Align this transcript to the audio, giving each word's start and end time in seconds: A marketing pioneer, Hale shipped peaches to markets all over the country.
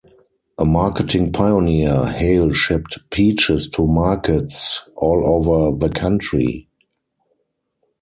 A 0.57 0.65
marketing 0.65 1.31
pioneer, 1.31 2.05
Hale 2.07 2.51
shipped 2.53 2.97
peaches 3.11 3.69
to 3.69 3.85
markets 3.85 4.81
all 4.95 5.21
over 5.27 5.77
the 5.77 5.93
country. 5.93 6.67